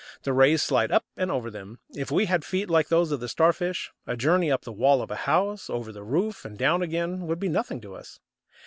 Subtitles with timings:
[0.23, 1.77] The rays slide up and over them.
[1.93, 5.11] If we had feet like those of the Starfish, a journey up the wall of
[5.11, 8.19] a house, over the roof, and down again, would be nothing to us.